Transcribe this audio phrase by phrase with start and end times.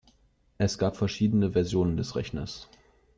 [0.57, 2.67] Es gab verschiedene Versionen des Rechners.